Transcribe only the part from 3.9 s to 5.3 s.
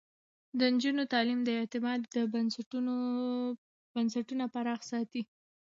بنسټونه پراخ ساتي.